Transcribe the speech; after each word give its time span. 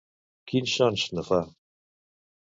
Quins 0.51 0.71
sons 0.79 1.03
no 1.17 1.23
fa? 1.27 1.39